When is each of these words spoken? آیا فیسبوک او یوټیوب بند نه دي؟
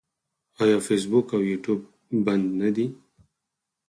آیا 0.61 0.77
فیسبوک 0.87 1.27
او 1.35 1.41
یوټیوب 1.51 1.81
بند 2.25 2.45
نه 2.61 2.69
دي؟ 2.75 2.85